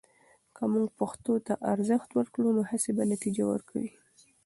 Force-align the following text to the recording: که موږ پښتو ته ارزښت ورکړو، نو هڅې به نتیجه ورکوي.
که 0.55 0.63
موږ 0.73 0.87
پښتو 0.99 1.33
ته 1.45 1.53
ارزښت 1.73 2.09
ورکړو، 2.13 2.49
نو 2.57 2.61
هڅې 2.71 2.91
به 2.97 3.03
نتیجه 3.13 3.43
ورکوي. 3.47 3.89